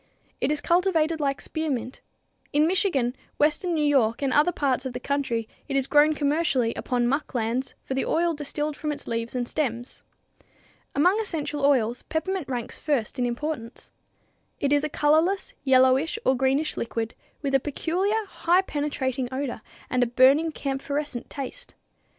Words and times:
It 0.39 0.51
is 0.51 0.61
cultivated 0.61 1.19
like 1.19 1.41
spearmint. 1.41 2.01
In 2.51 2.65
Michigan, 2.65 3.15
western 3.37 3.75
New 3.75 3.85
York 3.85 4.23
and 4.23 4.33
other 4.33 4.51
parts 4.51 4.83
of 4.83 4.93
the 4.93 4.99
country 4.99 5.47
it 5.67 5.75
is 5.75 5.85
grown 5.85 6.15
commercially 6.15 6.73
upon 6.73 7.05
muck 7.07 7.35
lands 7.35 7.75
for 7.83 7.93
the 7.93 8.03
oil 8.03 8.33
distilled 8.33 8.75
from 8.75 8.91
its 8.91 9.05
leaves 9.05 9.35
and 9.35 9.47
stems. 9.47 10.01
Among 10.95 11.19
essential 11.19 11.63
oils, 11.63 12.01
peppermint 12.01 12.49
ranks 12.49 12.79
first 12.79 13.19
in 13.19 13.27
importance. 13.27 13.91
It 14.59 14.73
is 14.73 14.83
a 14.83 14.89
colorless, 14.89 15.53
yellowish 15.63 16.17
or 16.25 16.35
greenish 16.35 16.77
liquid, 16.77 17.13
with 17.43 17.53
a 17.53 17.59
peculiar, 17.59 18.25
highly 18.27 18.63
penetrating 18.63 19.29
odor 19.31 19.61
and 19.87 20.01
a 20.01 20.07
burning, 20.07 20.51
camphorescent 20.51 21.29
taste. 21.29 21.75